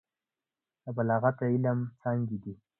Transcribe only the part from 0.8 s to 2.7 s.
د بلاغت علم څانګې دي.